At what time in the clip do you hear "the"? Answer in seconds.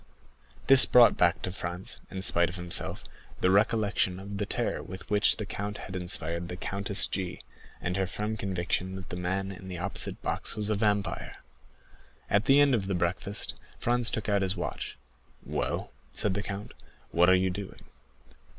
3.41-3.51, 4.39-4.47, 5.37-5.45, 6.49-6.57, 9.09-9.15, 9.67-9.77, 12.45-12.59, 12.87-12.95, 16.33-16.41